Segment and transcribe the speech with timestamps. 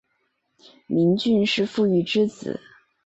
[0.87, 2.59] 明俊是傅玉之子。